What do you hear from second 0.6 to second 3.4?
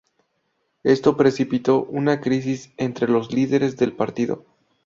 Esto precipitó una crisis entre los